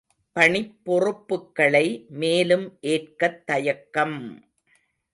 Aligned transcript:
பணிப் 0.35 0.71
பொறுப்புக்களை 0.83 1.83
மேலும் 2.15 2.65
ஏற்கத் 2.87 3.41
தயக்கம்! 3.45 4.19